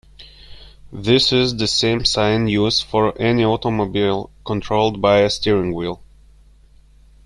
[0.91, 6.01] This is the same sign used for any automobile controlled by a steering wheel.